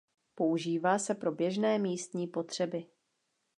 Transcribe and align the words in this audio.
Používá 0.35 0.99
se 0.99 1.15
pro 1.15 1.31
běžné 1.31 1.79
místní 1.79 2.27
potřeby. 2.27 2.85